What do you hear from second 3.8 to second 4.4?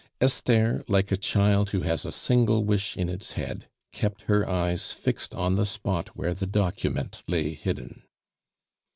kept